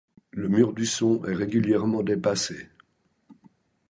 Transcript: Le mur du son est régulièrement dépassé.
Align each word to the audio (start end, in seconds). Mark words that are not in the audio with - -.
Le 0.31 0.49
mur 0.49 0.73
du 0.73 0.87
son 0.87 1.23
est 1.25 1.35
régulièrement 1.35 2.01
dépassé. 2.01 2.69